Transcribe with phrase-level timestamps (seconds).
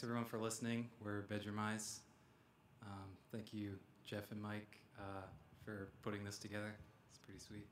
[0.00, 0.88] Thanks everyone for listening.
[1.04, 2.00] We're Bedroom Eyes.
[2.82, 5.26] Um, thank you, Jeff and Mike, uh,
[5.62, 6.74] for putting this together.
[7.10, 7.66] It's pretty sweet.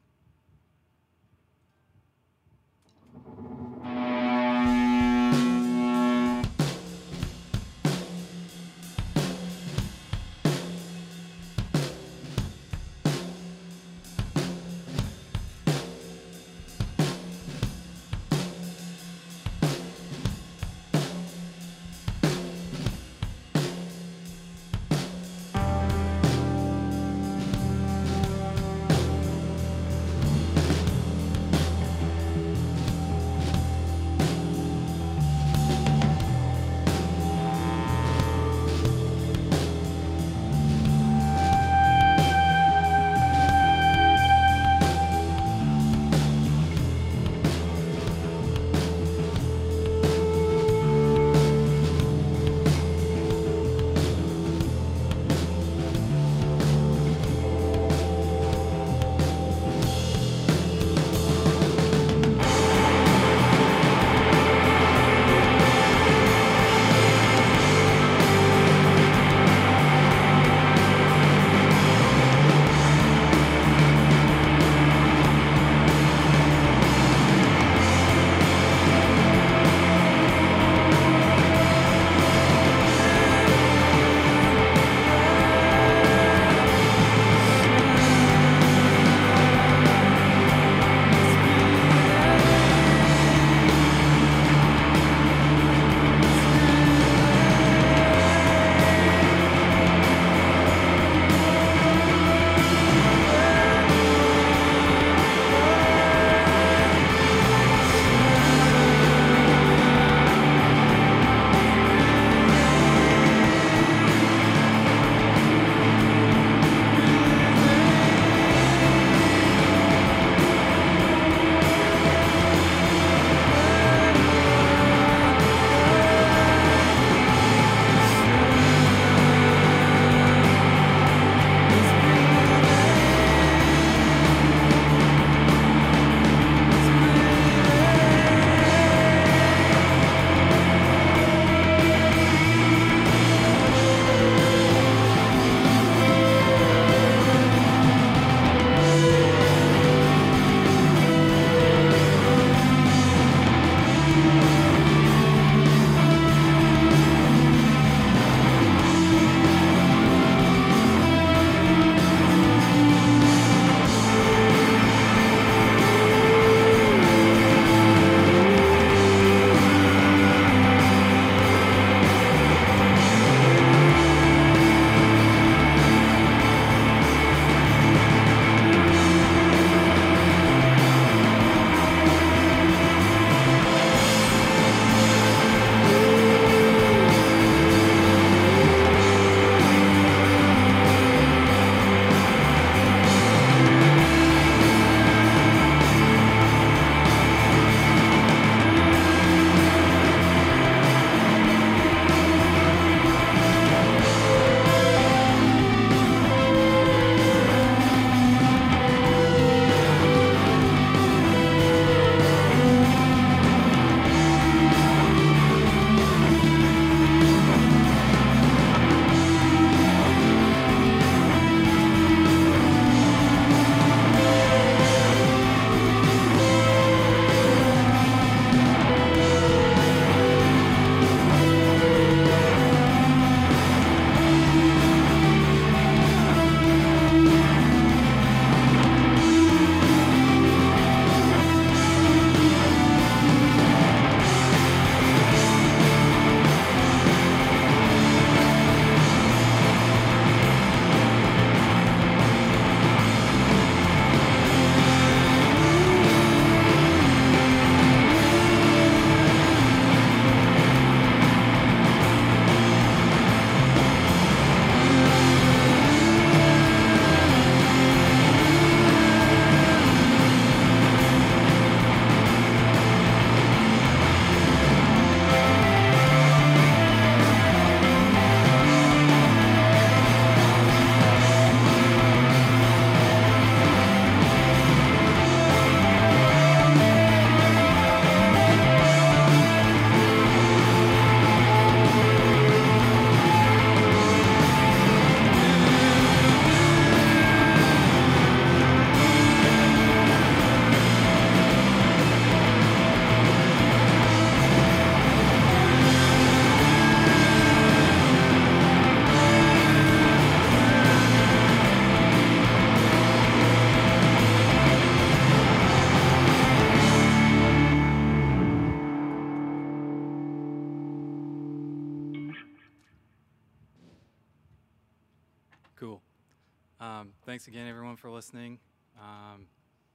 [327.38, 328.58] Thanks again, everyone, for listening.
[329.00, 329.46] Um,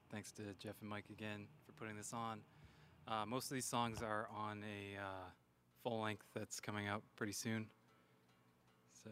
[0.09, 2.39] thanks to Jeff and Mike again for putting this on.
[3.05, 5.25] Uh, most of these songs are on a uh,
[5.83, 7.67] full length that's coming out pretty soon.
[9.03, 9.09] So,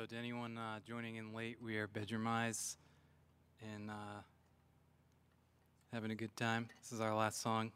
[0.00, 2.78] So, to anyone uh, joining in late, we are Bedroom Eyes
[3.74, 4.22] and uh,
[5.92, 6.70] having a good time.
[6.80, 7.70] This is our last song.